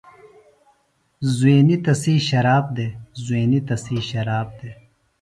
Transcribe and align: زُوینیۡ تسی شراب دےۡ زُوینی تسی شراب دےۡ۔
زُوینیۡ 1.35 1.79
تسی 1.85 2.15
شراب 2.27 2.65
دےۡ 2.75 2.91
زُوینی 3.23 3.59
تسی 3.67 3.97
شراب 4.09 4.47
دےۡ۔ 4.57 4.75